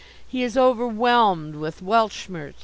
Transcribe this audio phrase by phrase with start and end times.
[0.27, 2.55] He is overwhelmed with Weltschmerz.